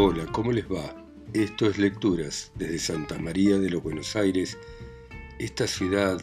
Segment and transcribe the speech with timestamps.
[0.00, 0.94] Hola, ¿cómo les va?
[1.32, 4.56] Esto es Lecturas desde Santa María de los Buenos Aires,
[5.40, 6.22] esta ciudad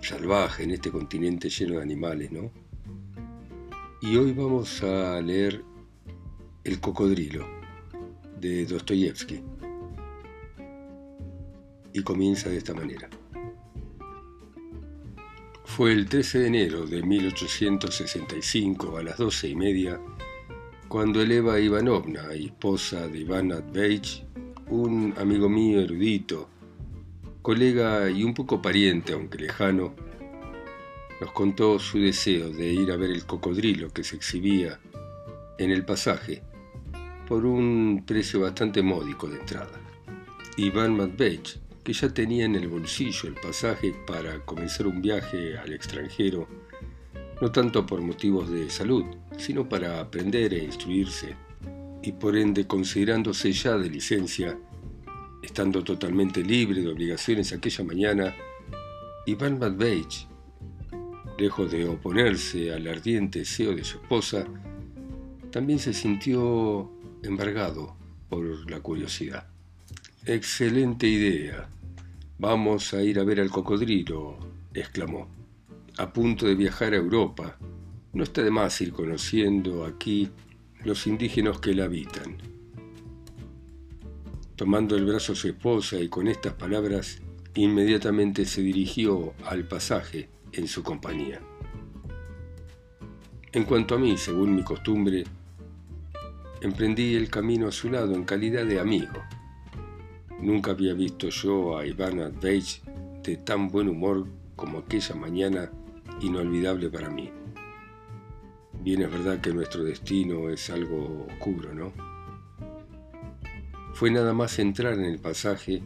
[0.00, 2.50] salvaje en este continente lleno de animales, ¿no?
[4.00, 5.62] Y hoy vamos a leer
[6.64, 7.46] El cocodrilo
[8.40, 9.40] de Dostoyevsky.
[11.92, 13.08] Y comienza de esta manera.
[15.64, 20.00] Fue el 13 de enero de 1865 a las doce y media
[20.92, 24.26] cuando Eleva Ivanovna, esposa de Iván Adveich,
[24.68, 26.50] un amigo mío erudito,
[27.40, 29.94] colega y un poco pariente, aunque lejano,
[31.18, 34.80] nos contó su deseo de ir a ver el cocodrilo que se exhibía
[35.56, 36.42] en el pasaje
[37.26, 39.80] por un precio bastante módico de entrada.
[40.58, 45.72] Iván Matveich, que ya tenía en el bolsillo el pasaje para comenzar un viaje al
[45.72, 46.46] extranjero,
[47.40, 49.04] no tanto por motivos de salud,
[49.36, 51.34] sino para aprender e instruirse,
[52.02, 54.58] y por ende considerándose ya de licencia,
[55.42, 58.34] estando totalmente libre de obligaciones aquella mañana,
[59.26, 60.26] Iván Matveich,
[61.38, 64.46] lejos de oponerse al ardiente deseo de su esposa,
[65.50, 66.90] también se sintió
[67.22, 67.96] embargado
[68.28, 69.46] por la curiosidad.
[70.24, 71.68] Excelente idea.
[72.38, 74.38] Vamos a ir a ver al cocodrilo,
[74.72, 75.41] exclamó
[76.02, 77.56] a punto de viajar a Europa,
[78.12, 80.28] no está de más ir conociendo aquí
[80.82, 82.38] los indígenas que la habitan.
[84.56, 87.22] Tomando el brazo a su esposa y con estas palabras,
[87.54, 91.40] inmediatamente se dirigió al pasaje en su compañía.
[93.52, 95.22] En cuanto a mí, según mi costumbre,
[96.62, 99.22] emprendí el camino a su lado en calidad de amigo.
[100.40, 102.82] Nunca había visto yo a Ivana Beige
[103.22, 105.70] de tan buen humor como aquella mañana
[106.22, 107.30] inolvidable para mí.
[108.80, 111.92] Bien es verdad que nuestro destino es algo oscuro, ¿no?
[113.94, 115.82] Fue nada más entrar en el pasaje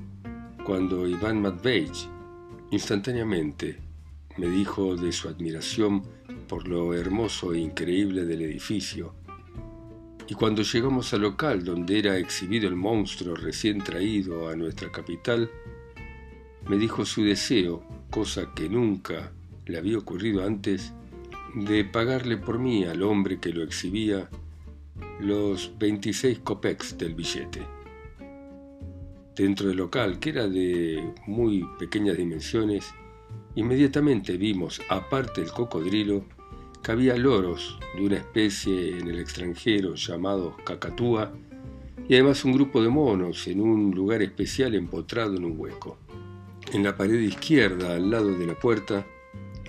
[0.65, 2.09] cuando Iván Matveich
[2.71, 3.79] instantáneamente
[4.37, 6.03] me dijo de su admiración
[6.49, 9.15] por lo hermoso e increíble del edificio.
[10.29, 15.51] Y cuando llegamos al local donde era exhibido el monstruo recién traído a nuestra capital,
[16.69, 19.33] me dijo su deseo, cosa que nunca
[19.67, 20.93] le había ocurrido antes
[21.55, 24.29] de pagarle por mí al hombre que lo exhibía
[25.21, 27.63] los 26 copex del billete.
[29.35, 32.95] Dentro del local, que era de muy pequeñas dimensiones,
[33.55, 36.25] inmediatamente vimos, aparte del cocodrilo,
[36.83, 41.33] que había loros de una especie en el extranjero llamados cacatúa
[42.09, 45.99] y además un grupo de monos en un lugar especial empotrado en un hueco.
[46.73, 49.05] En la pared izquierda, al lado de la puerta,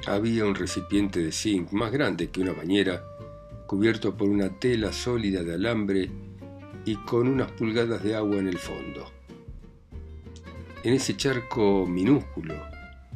[0.07, 3.03] había un recipiente de zinc más grande que una bañera,
[3.68, 6.09] cubierto por una tela sólida de alambre
[6.85, 9.12] y con unas pulgadas de agua en el fondo.
[10.84, 12.56] En ese charco minúsculo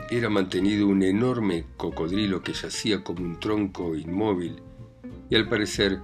[0.09, 4.61] era mantenido un enorme cocodrilo que yacía como un tronco inmóvil
[5.29, 6.01] y al parecer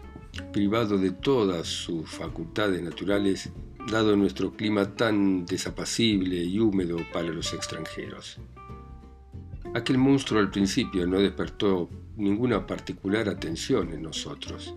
[0.54, 3.50] privado de todas sus facultades naturales,
[3.92, 8.40] dado nuestro clima tan desapacible y húmedo para los extranjeros.
[9.78, 14.74] Aquel monstruo al principio no despertó ninguna particular atención en nosotros.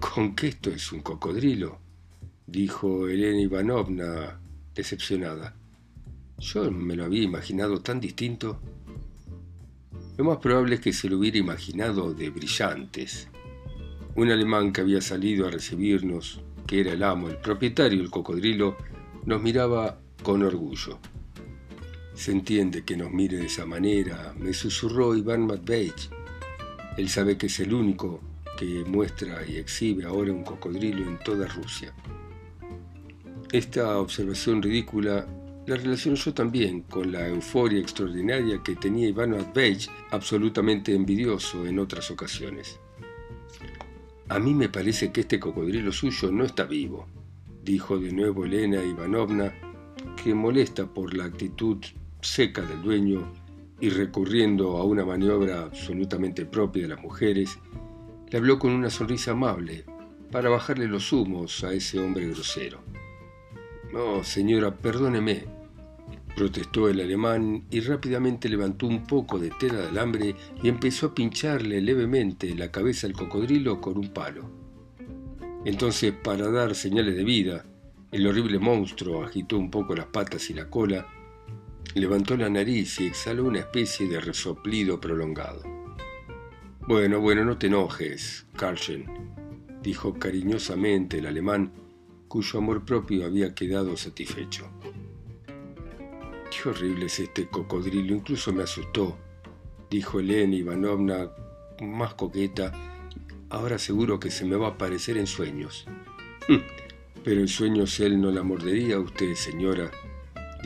[0.00, 1.78] ¿Con qué esto es un cocodrilo?
[2.46, 4.40] dijo Elena Ivanovna,
[4.74, 5.54] decepcionada.
[6.38, 8.58] Yo me lo había imaginado tan distinto.
[10.16, 13.28] Lo más probable es que se lo hubiera imaginado de brillantes.
[14.14, 18.78] Un alemán que había salido a recibirnos, que era el amo, el propietario del cocodrilo,
[19.26, 20.98] nos miraba con orgullo.
[22.16, 26.08] Se entiende que nos mire de esa manera, me susurró Iván Matveich.
[26.96, 28.20] Él sabe que es el único
[28.58, 31.92] que muestra y exhibe ahora un cocodrilo en toda Rusia.
[33.52, 35.26] Esta observación ridícula
[35.66, 41.78] la relaciono yo también con la euforia extraordinaria que tenía Iván Matveich, absolutamente envidioso en
[41.78, 42.80] otras ocasiones.
[44.28, 47.06] A mí me parece que este cocodrilo suyo no está vivo,
[47.62, 49.52] dijo de nuevo Elena Ivanovna,
[50.22, 51.78] que molesta por la actitud
[52.26, 53.32] seca del dueño
[53.80, 57.58] y recurriendo a una maniobra absolutamente propia de las mujeres,
[58.28, 59.84] le habló con una sonrisa amable
[60.30, 62.80] para bajarle los humos a ese hombre grosero.
[63.92, 65.44] No, señora, perdóneme,
[66.34, 71.14] protestó el alemán y rápidamente levantó un poco de tela de alambre y empezó a
[71.14, 74.50] pincharle levemente la cabeza al cocodrilo con un palo.
[75.64, 77.64] Entonces, para dar señales de vida,
[78.12, 81.06] el horrible monstruo agitó un poco las patas y la cola
[81.94, 85.62] Levantó la nariz y exhaló una especie de resoplido prolongado.
[86.80, 89.06] Bueno, bueno, no te enojes, Karlchen,
[89.82, 91.72] dijo cariñosamente el alemán,
[92.28, 94.70] cuyo amor propio había quedado satisfecho.
[96.50, 99.18] Qué horrible es este cocodrilo, incluso me asustó,
[99.90, 101.30] dijo Elena Ivanovna
[101.80, 102.72] más coqueta.
[103.50, 105.86] Ahora seguro que se me va a aparecer en sueños.
[107.24, 109.90] Pero en sueños él no la mordería a usted, señora,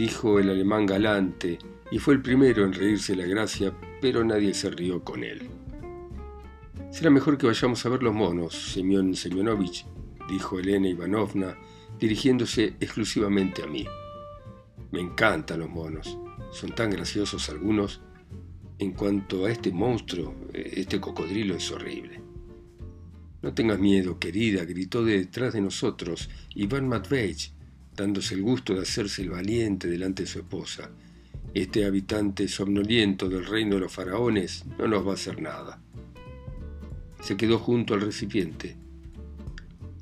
[0.01, 1.59] dijo el alemán galante,
[1.91, 5.47] y fue el primero en reírse la gracia, pero nadie se rió con él.
[6.91, 9.85] Será mejor que vayamos a ver los monos, Semyon Semyonovich,
[10.27, 11.55] dijo Elena Ivanovna,
[11.99, 13.85] dirigiéndose exclusivamente a mí.
[14.91, 16.17] Me encantan los monos,
[16.51, 18.01] son tan graciosos algunos.
[18.79, 22.23] En cuanto a este monstruo, este cocodrilo es horrible.
[23.43, 27.53] No tengas miedo, querida, gritó de detrás de nosotros Iván Matveich,
[28.01, 30.91] dándose el gusto de hacerse el valiente delante de su esposa.
[31.53, 35.83] Este habitante somnoliento del reino de los faraones no nos va a hacer nada.
[37.21, 38.77] Se quedó junto al recipiente.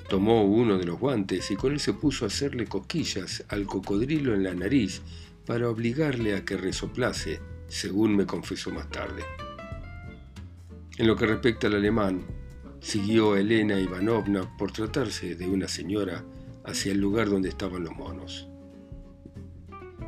[0.08, 4.32] Tomó uno de los guantes y con él se puso a hacerle cosquillas al cocodrilo
[4.32, 5.02] en la nariz
[5.44, 9.24] para obligarle a que resoplase, según me confesó más tarde.
[10.96, 12.24] En lo que respecta al alemán,
[12.80, 16.24] siguió Elena Ivanovna por tratarse de una señora
[16.68, 18.48] hacia el lugar donde estaban los monos.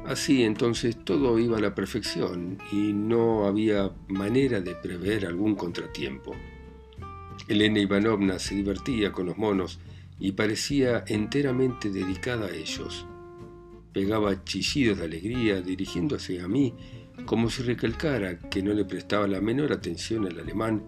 [0.06, 6.34] Así entonces todo iba a la perfección y no había manera de prever algún contratiempo.
[7.48, 9.80] Elena Ivanovna se divertía con los monos
[10.18, 13.06] y parecía enteramente dedicada a ellos.
[13.92, 16.74] Pegaba chillidos de alegría dirigiéndose a mí
[17.26, 20.82] como si recalcara que no le prestaba la menor atención al alemán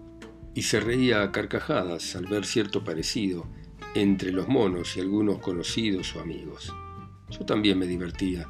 [0.55, 3.47] y se reía a carcajadas al ver cierto parecido
[3.95, 6.73] entre los monos y algunos conocidos o amigos.
[7.29, 8.47] Yo también me divertía,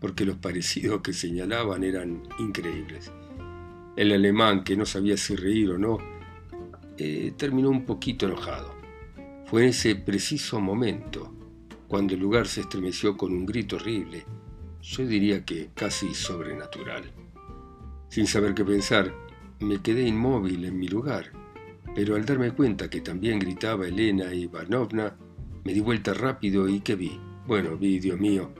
[0.00, 3.12] porque los parecidos que señalaban eran increíbles.
[3.96, 5.98] El alemán, que no sabía si reír o no,
[6.96, 8.74] eh, terminó un poquito enojado.
[9.46, 11.34] Fue en ese preciso momento,
[11.86, 14.24] cuando el lugar se estremeció con un grito horrible,
[14.82, 17.10] yo diría que casi sobrenatural.
[18.08, 19.14] Sin saber qué pensar,
[19.60, 21.32] me quedé inmóvil en mi lugar,
[21.98, 25.16] pero al darme cuenta que también gritaba Elena Ivanovna,
[25.64, 27.18] me di vuelta rápido y ¿qué vi?
[27.44, 28.52] Bueno, vi, Dios mío,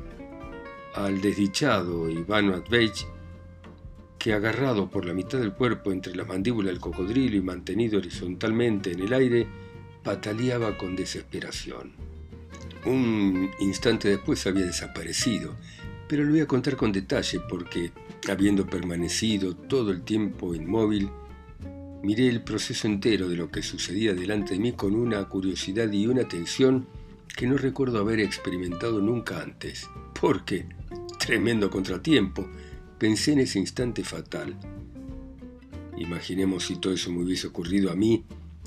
[0.96, 3.06] al desdichado Matveich
[4.19, 8.90] que agarrado por la mitad del cuerpo entre la mandíbula del cocodrilo y mantenido horizontalmente
[8.90, 9.46] en el aire,
[10.02, 11.93] pataleaba con desesperación.
[12.87, 15.55] Un instante después había desaparecido,
[16.08, 17.93] pero lo voy a contar con detalle porque,
[18.29, 21.08] habiendo permanecido todo el tiempo inmóvil,
[22.03, 26.06] miré el proceso entero de lo que sucedía delante de mí con una curiosidad y
[26.06, 26.87] una tensión
[27.37, 29.89] que no recuerdo haber experimentado nunca antes.
[30.15, 30.67] Porque,
[31.19, 32.49] tremendo contratiempo,
[32.99, 34.56] Pensé en ese instante fatal.
[35.97, 38.25] Imaginemos si todo eso me hubiese ocurrido a mí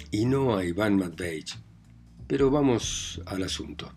[0.10, 1.58] y no a Iván Matveich.
[2.28, 3.92] Pero vamos al asunto.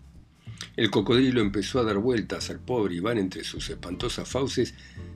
[0.75, 4.73] El cocodrilo empezó a dar vueltas al pobre Iván entre sus espantosas fauces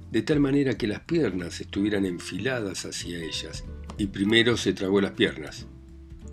[0.10, 3.66] de tal manera que las piernas estuvieran enfiladas hacia ellas,
[3.98, 5.68] y primero se tragó las piernas.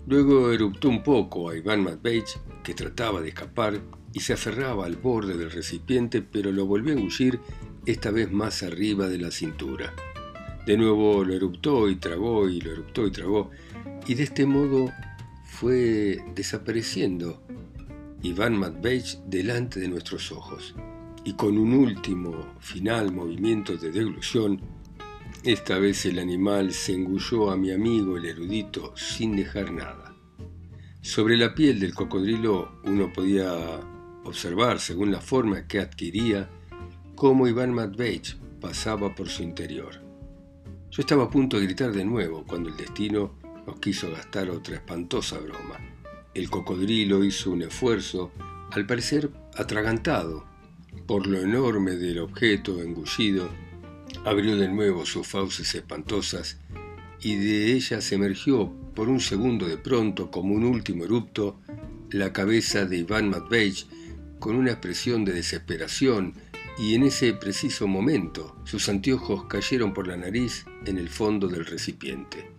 [0.07, 3.81] Luego eruptó un poco a Iván Matveich, que trataba de escapar
[4.13, 7.39] y se aferraba al borde del recipiente, pero lo volvió a engullir
[7.85, 9.93] esta vez más arriba de la cintura.
[10.65, 13.51] De nuevo lo eruptó y tragó y lo eruptó y tragó,
[14.07, 14.91] y de este modo
[15.43, 17.41] fue desapareciendo
[18.23, 20.73] Iván Matveich delante de nuestros ojos,
[21.23, 24.61] y con un último final movimiento de deglución,
[25.43, 30.15] esta vez el animal se engulló a mi amigo el erudito sin dejar nada.
[31.01, 33.53] Sobre la piel del cocodrilo uno podía
[34.23, 36.49] observar, según la forma que adquiría,
[37.15, 40.01] cómo Iván Matveich pasaba por su interior.
[40.89, 44.75] Yo estaba a punto de gritar de nuevo cuando el destino nos quiso gastar otra
[44.75, 45.77] espantosa broma.
[46.37, 48.31] El cocodrilo hizo un esfuerzo,
[48.69, 50.45] al parecer atragantado
[51.07, 53.49] por lo enorme del objeto engullido,
[54.23, 56.59] abrió de nuevo sus fauces espantosas
[57.19, 61.59] y de ellas emergió por un segundo de pronto, como un último erupto,
[62.11, 63.87] la cabeza de Iván Matveich
[64.37, 66.35] con una expresión de desesperación
[66.77, 71.65] y en ese preciso momento sus anteojos cayeron por la nariz en el fondo del
[71.65, 72.56] recipiente.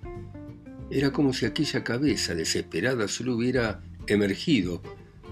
[0.90, 4.82] Era como si aquella cabeza desesperada solo hubiera emergido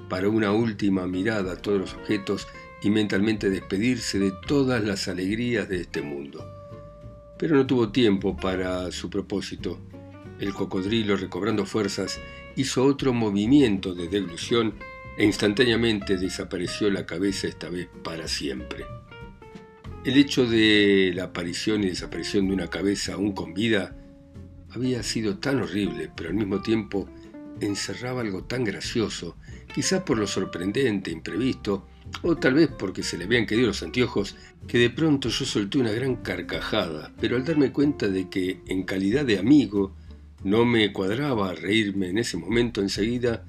[0.09, 2.47] para una última mirada a todos los objetos
[2.83, 6.45] y mentalmente despedirse de todas las alegrías de este mundo.
[7.39, 9.79] Pero no tuvo tiempo para su propósito.
[10.39, 12.21] El cocodrilo, recobrando fuerzas,
[12.55, 14.75] hizo otro movimiento de deglución
[15.17, 18.85] e instantáneamente desapareció la cabeza esta vez para siempre.
[20.05, 23.97] El hecho de la aparición y desaparición de una cabeza aún con vida
[24.77, 27.09] había sido tan horrible, pero al mismo tiempo
[27.61, 29.37] encerraba algo tan gracioso,
[29.75, 31.87] quizás por lo sorprendente, imprevisto,
[32.23, 34.37] o tal vez porque se le habían caído los anteojos,
[34.69, 38.83] que de pronto yo solté una gran carcajada, pero al darme cuenta de que, en
[38.83, 39.95] calidad de amigo,
[40.45, 43.45] no me cuadraba reírme en ese momento, enseguida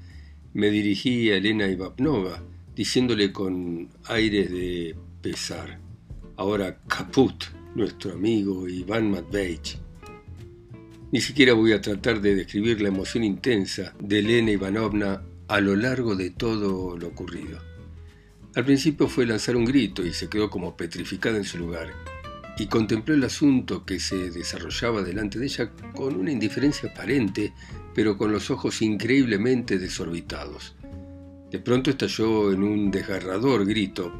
[0.54, 2.42] me dirigí a Elena Ivapnova,
[2.74, 5.78] diciéndole con aires de pesar,
[6.36, 7.44] ahora caput,
[7.74, 9.87] nuestro amigo Iván Matveich.
[11.10, 15.74] Ni siquiera voy a tratar de describir la emoción intensa de Elena Ivanovna a lo
[15.74, 17.58] largo de todo lo ocurrido.
[18.54, 21.94] Al principio fue lanzar un grito y se quedó como petrificada en su lugar,
[22.58, 27.54] y contempló el asunto que se desarrollaba delante de ella con una indiferencia aparente,
[27.94, 30.74] pero con los ojos increíblemente desorbitados.
[31.50, 34.12] De pronto estalló en un desgarrador grito,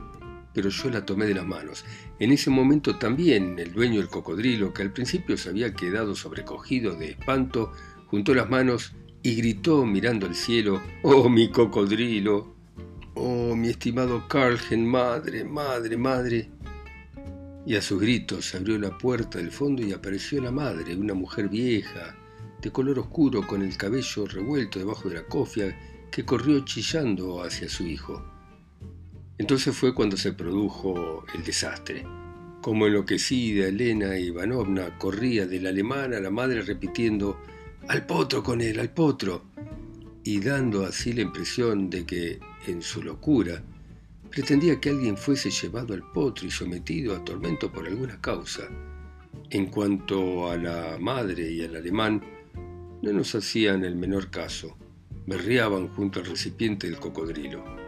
[0.59, 1.85] pero yo la tomé de las manos.
[2.19, 6.97] En ese momento también el dueño del cocodrilo, que al principio se había quedado sobrecogido
[6.97, 7.71] de espanto,
[8.09, 12.57] juntó las manos y gritó mirando al cielo, ¡Oh, mi cocodrilo!
[13.15, 16.51] ¡Oh, mi estimado Carlgen, madre, madre, madre!
[17.65, 21.49] Y a sus gritos abrió la puerta del fondo y apareció la madre, una mujer
[21.49, 22.17] vieja,
[22.61, 25.79] de color oscuro, con el cabello revuelto debajo de la cofia,
[26.11, 28.38] que corrió chillando hacia su hijo.
[29.39, 32.05] Entonces fue cuando se produjo el desastre.
[32.61, 37.41] Como enloquecida, Elena Ivanovna corría del alemán a la madre repitiendo
[37.87, 39.45] ¡Al potro con él, al potro!
[40.25, 43.63] y dando así la impresión de que, en su locura,
[44.31, 48.69] pretendía que alguien fuese llevado al potro y sometido a tormento por alguna causa.
[49.49, 52.23] En cuanto a la madre y al alemán,
[53.01, 54.77] no nos hacían el menor caso.
[55.27, 57.88] Berreaban junto al recipiente del cocodrilo.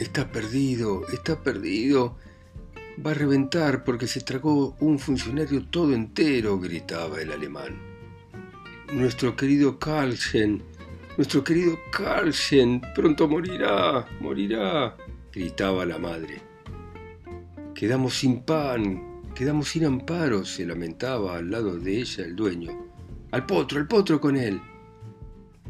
[0.00, 2.16] Está perdido, está perdido.
[3.04, 7.78] Va a reventar porque se tragó un funcionario todo entero, gritaba el alemán.
[8.94, 10.62] Nuestro querido Carlsen,
[11.18, 14.96] nuestro querido Carlsen, pronto morirá, morirá,
[15.34, 16.40] gritaba la madre.
[17.74, 22.70] Quedamos sin pan, quedamos sin amparo, se lamentaba al lado de ella el dueño.
[23.32, 24.62] Al potro, al potro con él,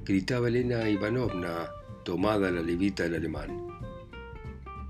[0.05, 1.69] gritaba Elena Ivanovna,
[2.05, 3.70] tomada la levita del alemán.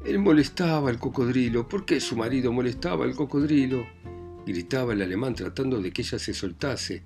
[0.04, 1.68] Él molestaba al cocodrilo.
[1.68, 3.86] ¿Por qué su marido molestaba al cocodrilo?
[4.46, 7.02] Gritaba el alemán tratando de que ella se soltase.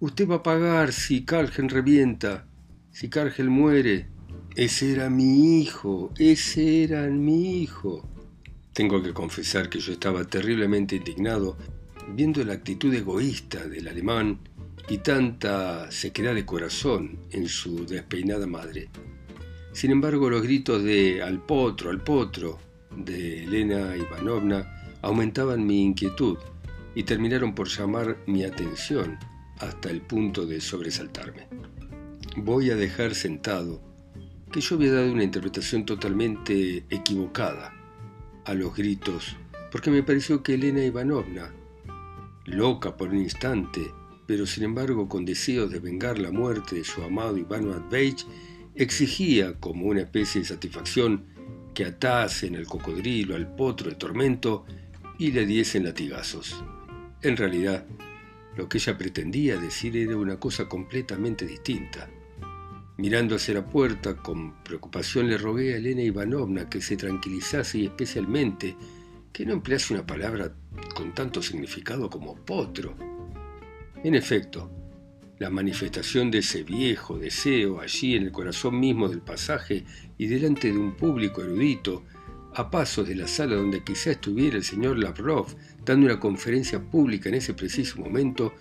[0.00, 2.46] Usted va a pagar si Cargel revienta,
[2.90, 4.08] si Cargel muere.
[4.56, 8.08] Ese era mi hijo, ese era mi hijo.
[8.72, 11.56] Tengo que confesar que yo estaba terriblemente indignado
[12.12, 14.38] viendo la actitud egoísta del alemán
[14.88, 18.88] y tanta sequedad de corazón en su despeinada madre.
[19.74, 22.60] Sin embargo, los gritos de al potro, al potro
[22.96, 26.38] de Elena Ivanovna aumentaban mi inquietud
[26.94, 29.18] y terminaron por llamar mi atención
[29.58, 31.48] hasta el punto de sobresaltarme.
[32.36, 33.82] Voy a dejar sentado
[34.52, 37.74] que yo había dado una interpretación totalmente equivocada
[38.44, 39.36] a los gritos,
[39.72, 41.52] porque me pareció que Elena Ivanovna,
[42.44, 43.80] loca por un instante,
[44.24, 48.24] pero sin embargo con deseos de vengar la muerte de su amado Iván Matveich,
[48.74, 51.24] exigía como una especie de satisfacción
[51.74, 54.64] que atasen al cocodrilo, al potro de tormento
[55.18, 56.62] y le diesen latigazos.
[57.22, 57.86] En realidad,
[58.56, 62.08] lo que ella pretendía decir era una cosa completamente distinta.
[62.96, 67.86] Mirando hacia la puerta, con preocupación le rogué a Elena Ivanovna que se tranquilizase y
[67.86, 68.76] especialmente
[69.32, 70.54] que no emplease una palabra
[70.94, 72.94] con tanto significado como potro.
[74.04, 74.70] En efecto,
[75.38, 79.84] la manifestación de ese viejo deseo allí en el corazón mismo del pasaje
[80.16, 82.04] y delante de un público erudito,
[82.54, 85.48] a pasos de la sala donde quizá estuviera el señor Lavrov
[85.84, 88.54] dando una conferencia pública en ese preciso momento,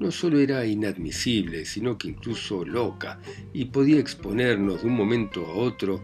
[0.00, 3.20] no solo era inadmisible, sino que incluso loca,
[3.52, 6.02] y podía exponernos de un momento a otro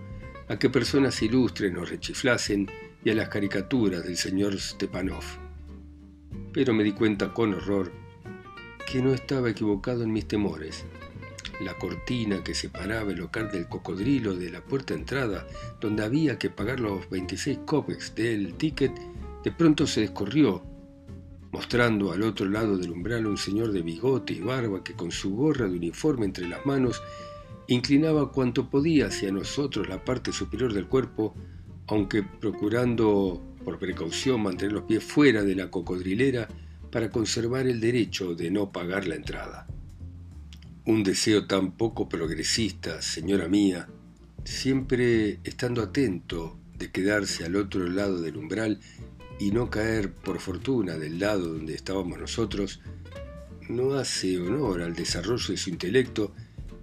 [0.48, 2.70] a que personas ilustres nos rechiflasen
[3.04, 5.24] y a las caricaturas del señor Stepanov.
[6.52, 8.03] Pero me di cuenta con horror
[8.86, 10.84] que no estaba equivocado en mis temores.
[11.60, 15.46] La cortina que separaba el local del cocodrilo de la puerta entrada,
[15.80, 18.92] donde había que pagar los 26 kopecks del ticket,
[19.44, 20.62] de pronto se descorrió,
[21.52, 25.36] mostrando al otro lado del umbral un señor de bigote y barba que con su
[25.36, 27.00] gorra de uniforme entre las manos
[27.68, 31.34] inclinaba cuanto podía hacia nosotros la parte superior del cuerpo,
[31.86, 36.48] aunque procurando por precaución mantener los pies fuera de la cocodrilera
[36.94, 39.66] para conservar el derecho de no pagar la entrada.
[40.86, 43.88] Un deseo tan poco progresista, señora mía,
[44.44, 48.78] siempre estando atento de quedarse al otro lado del umbral
[49.40, 52.80] y no caer por fortuna del lado donde estábamos nosotros,
[53.68, 56.32] no hace honor al desarrollo de su intelecto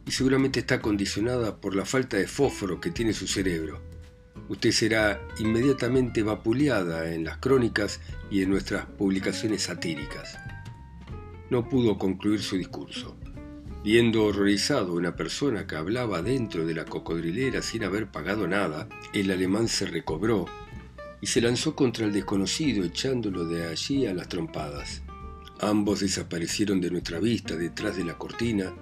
[0.06, 3.91] y seguramente está condicionada por la falta de fósforo que tiene su cerebro.
[4.52, 10.38] Usted será inmediatamente vapuleada en las crónicas y en nuestras publicaciones satíricas.
[11.50, 13.16] No pudo concluir su discurso.
[13.82, 18.90] Viendo horrorizado a una persona que hablaba dentro de la cocodrilera sin haber pagado nada,
[19.14, 20.48] el alemán se recobró
[21.22, 25.02] y se lanzó contra el desconocido echándolo de allí a las trompadas.
[25.62, 28.74] Ambos desaparecieron de nuestra vista detrás de la cortina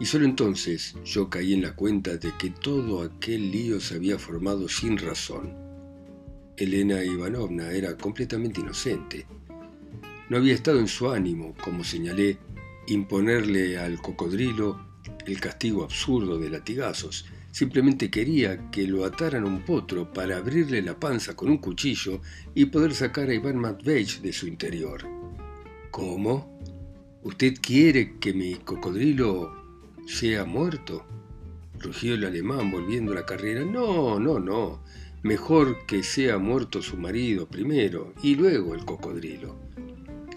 [0.00, 4.18] y solo entonces yo caí en la cuenta de que todo aquel lío se había
[4.18, 5.54] formado sin razón.
[6.56, 9.26] Elena Ivanovna era completamente inocente.
[10.30, 12.38] No había estado en su ánimo, como señalé,
[12.88, 14.80] imponerle al cocodrilo
[15.26, 17.26] el castigo absurdo de latigazos.
[17.52, 22.22] Simplemente quería que lo ataran a un potro para abrirle la panza con un cuchillo
[22.54, 25.06] y poder sacar a Iván Matveyevich de su interior.
[25.90, 26.58] ¿Cómo?
[27.22, 29.60] ¿Usted quiere que mi cocodrilo
[30.06, 31.04] sea muerto?
[31.78, 33.64] Rugió el alemán volviendo a la carrera.
[33.64, 34.82] No, no, no.
[35.22, 39.56] Mejor que sea muerto su marido primero y luego el cocodrilo.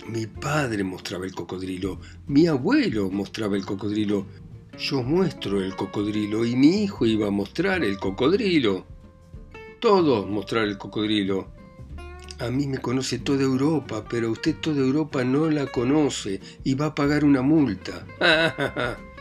[0.08, 4.26] Mi padre mostraba el cocodrilo, mi abuelo mostraba el cocodrilo,
[4.78, 8.86] yo muestro el cocodrilo y mi hijo iba a mostrar el cocodrilo.
[9.80, 11.48] Todos mostrar el cocodrilo.
[12.40, 16.88] A mí me conoce toda Europa, pero usted toda Europa no la conoce y va
[16.88, 18.06] a pagar una multa.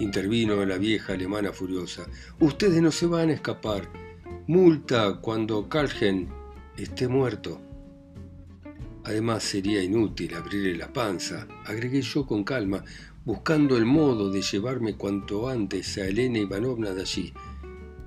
[0.00, 2.06] Intervino la vieja alemana furiosa.
[2.40, 3.88] Ustedes no se van a escapar.
[4.46, 6.28] Multa cuando Karlgen
[6.76, 7.60] esté muerto.
[9.04, 12.84] Además sería inútil abrirle la panza, agregué yo con calma,
[13.24, 17.32] buscando el modo de llevarme cuanto antes a Elena Ivanovna de allí.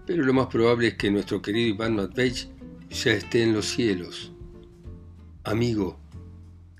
[0.06, 2.50] Pero lo más probable es que nuestro querido Iván Matveyevich
[2.90, 4.32] ya esté en los cielos.
[5.44, 6.00] Amigo,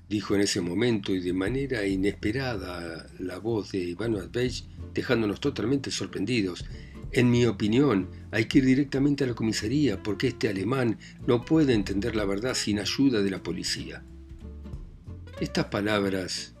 [0.08, 4.16] dijo en ese momento y de manera inesperada la voz de Iván
[4.94, 6.64] dejándonos totalmente sorprendidos.
[7.12, 11.74] En mi opinión, hay que ir directamente a la comisaría porque este alemán no puede
[11.74, 14.02] entender la verdad sin ayuda de la policía.
[15.40, 16.54] Estas palabras,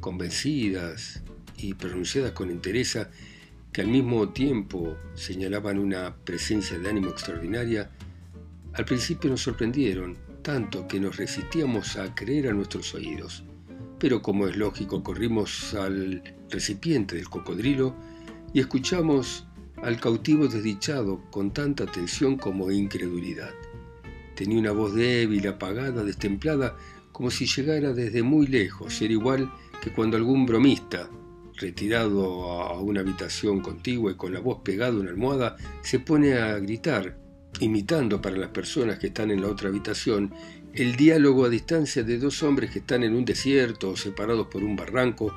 [0.00, 1.22] convencidas
[1.56, 3.10] y pronunciadas con entereza,
[3.72, 7.90] que al mismo tiempo señalaban una presencia de ánimo extraordinaria,
[8.74, 13.44] al principio nos sorprendieron, tanto que nos resistíamos a creer a nuestros oídos.
[13.98, 17.94] Pero como es lógico, corrimos al recipiente del cocodrilo
[18.52, 19.46] y escuchamos
[19.82, 23.50] al cautivo desdichado con tanta atención como incredulidad.
[24.34, 26.76] Tenía una voz débil, apagada, destemplada,
[27.12, 29.00] como si llegara desde muy lejos.
[29.00, 31.08] Era igual que cuando algún bromista,
[31.56, 36.34] retirado a una habitación contigua y con la voz pegada a una almohada, se pone
[36.34, 37.23] a gritar,
[37.60, 40.32] imitando para las personas que están en la otra habitación
[40.74, 44.64] el diálogo a distancia de dos hombres que están en un desierto o separados por
[44.64, 45.32] un barranco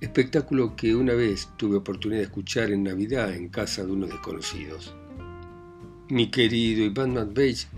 [0.00, 4.94] espectáculo que una vez tuve oportunidad de escuchar en Navidad en casa de unos desconocidos.
[6.08, 7.68] Mi querido Iván Matveyevich,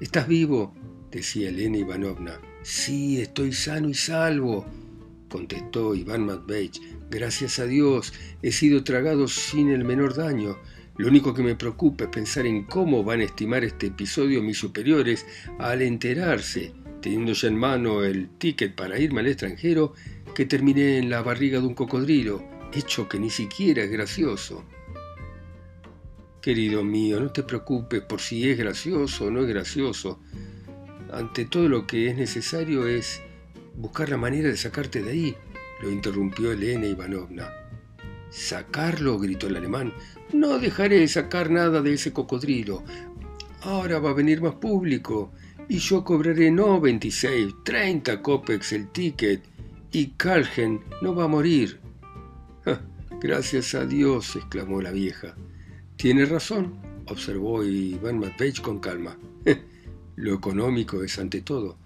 [0.00, 0.74] ¿estás vivo?
[1.10, 2.38] decía Elena Ivanovna.
[2.62, 4.64] Sí, estoy sano y salvo,
[5.28, 6.80] contestó Iván Matveyevich.
[7.10, 10.56] Gracias a Dios, he sido tragado sin el menor daño.
[10.96, 14.58] Lo único que me preocupa es pensar en cómo van a estimar este episodio mis
[14.58, 15.26] superiores
[15.58, 19.94] al enterarse, teniendo ya en mano el ticket para irme al extranjero,
[20.34, 24.64] que terminé en la barriga de un cocodrilo, hecho que ni siquiera es gracioso.
[26.40, 30.20] Querido mío, no te preocupes por si es gracioso o no es gracioso.
[31.12, 33.20] Ante todo lo que es necesario es
[33.74, 35.36] buscar la manera de sacarte de ahí,
[35.82, 37.59] lo interrumpió Elena Ivanovna.
[38.30, 39.18] ¿Sacarlo?
[39.18, 39.92] gritó el alemán.
[40.32, 42.84] No dejaré de sacar nada de ese cocodrilo.
[43.62, 45.32] Ahora va a venir más público
[45.68, 49.42] y yo cobraré no 26, 30 copex el ticket
[49.92, 51.78] y Calgen no va a morir.
[53.20, 55.34] gracias a Dios, exclamó la vieja.
[55.96, 56.74] Tiene razón,
[57.06, 59.16] observó Iván Matveyevich con calma.
[60.16, 61.76] Lo económico es ante todo.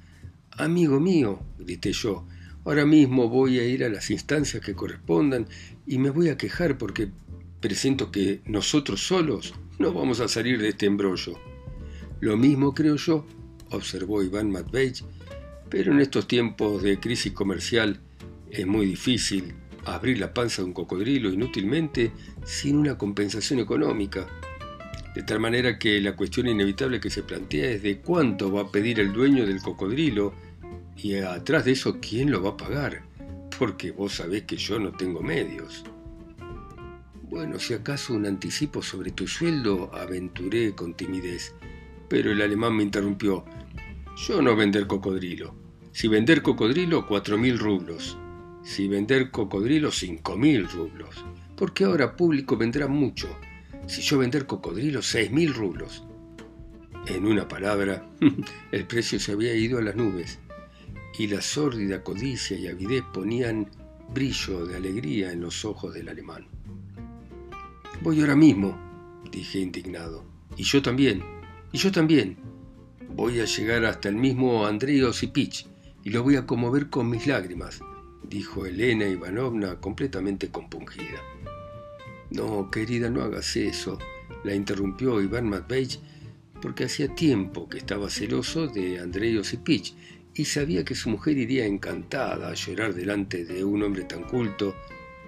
[0.52, 2.26] Amigo mío, grité yo,
[2.64, 5.46] ahora mismo voy a ir a las instancias que correspondan
[5.87, 7.09] y me voy a quejar porque
[7.61, 11.38] presiento que nosotros solos no vamos a salir de este embrollo.
[12.20, 13.27] Lo mismo creo yo,
[13.70, 15.05] observó Iván Matveyevich
[15.75, 17.99] pero en estos tiempos de crisis comercial
[18.49, 22.12] es muy difícil abrir la panza de un cocodrilo inútilmente
[22.44, 24.27] sin una compensación económica.
[25.16, 28.70] De tal manera que la cuestión inevitable que se plantea es de cuánto va a
[28.70, 30.33] pedir el dueño del cocodrilo
[30.97, 33.03] y atrás de eso quién lo va a pagar,
[33.59, 35.85] porque vos sabés que yo no tengo medios.
[37.23, 41.55] Bueno, si acaso un anticipo sobre tu sueldo, aventuré con timidez,
[42.09, 43.45] pero el alemán me interrumpió.
[44.17, 45.55] Yo no vender cocodrilo.
[45.93, 48.19] Si vender cocodrilo, cuatro mil rublos.
[48.62, 51.25] Si vender cocodrilo, cinco mil rublos.
[51.57, 53.29] Porque ahora público vendrá mucho.
[53.87, 56.05] Si yo vender cocodrilo, seis mil rublos.
[57.07, 58.09] En una palabra,
[58.73, 60.38] el precio se había ido a las nubes
[61.18, 63.68] y la sórdida codicia y avidez ponían
[64.12, 66.46] brillo de alegría en los ojos del alemán.
[68.03, 68.77] Voy ahora mismo,
[69.31, 70.24] dije indignado.
[70.57, 71.22] Y yo también,
[71.72, 72.37] y yo también.
[73.14, 75.66] Voy a llegar hasta el mismo Andrei Osipich
[76.03, 77.81] y lo voy a conmover con mis lágrimas,
[78.29, 81.20] dijo Elena Ivanovna completamente compungida.
[82.31, 83.98] No, querida, no hagas eso,
[84.42, 86.00] la interrumpió Iván Matveich
[86.61, 89.94] porque hacía tiempo que estaba celoso de Andrei Osipich
[90.35, 94.75] y sabía que su mujer iría encantada a llorar delante de un hombre tan culto,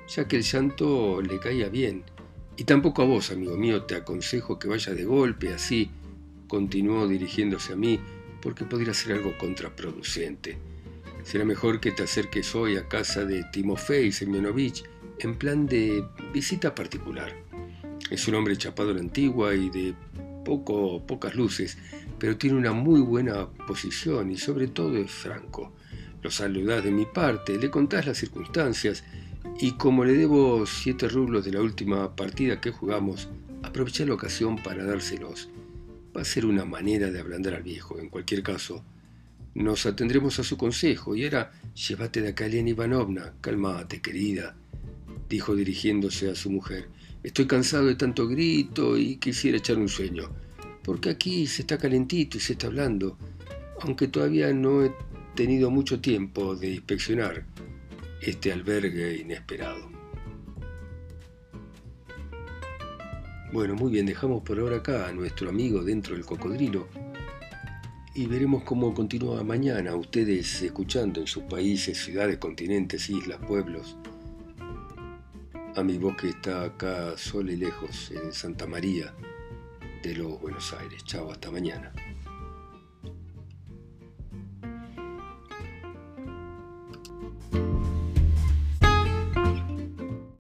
[0.09, 2.05] ya que el llanto le caía bien.
[2.57, 5.90] Y tampoco a vos, amigo mío, te aconsejo que vayas de golpe así,
[6.49, 8.01] continuó dirigiéndose a mí,
[8.40, 10.59] porque podría ser algo contraproducente.
[11.23, 14.85] Será mejor que te acerques hoy a casa de Timofey Semyonovich
[15.19, 17.33] en plan de visita particular.
[18.11, 19.95] Es un hombre chapado a la antigua y de
[20.45, 21.77] poco, pocas luces,
[22.18, 25.72] pero tiene una muy buena posición y sobre todo es franco.
[26.22, 29.05] Lo saludás de mi parte, le contás las circunstancias
[29.61, 33.29] y como le debo siete rublos de la última partida que jugamos,
[33.62, 35.48] aproveché la ocasión para dárselos.
[36.16, 37.98] Va a ser una manera de ablandar al viejo.
[37.98, 38.83] En cualquier caso,
[39.55, 43.33] nos atendremos a su consejo y ahora llévate de acá, Elena Ivanovna.
[43.40, 44.57] Cálmate, querida,
[45.29, 46.88] dijo dirigiéndose a su mujer.
[47.22, 50.31] Estoy cansado de tanto grito y quisiera echar un sueño,
[50.87, 53.18] porque aquí se está calentito y se está hablando,
[53.81, 54.92] aunque todavía no he
[55.35, 57.44] tenido mucho tiempo de inspeccionar
[58.22, 59.90] este albergue inesperado.
[63.53, 66.87] Bueno, muy bien, dejamos por ahora acá a nuestro amigo dentro del cocodrilo
[68.14, 73.96] y veremos cómo continúa mañana, ustedes escuchando en sus países, ciudades, continentes, islas, pueblos,
[75.75, 79.12] a mi voz que está acá sola y lejos en Santa María
[80.07, 81.05] de los Buenos Aires.
[81.05, 81.92] Chao, hasta mañana.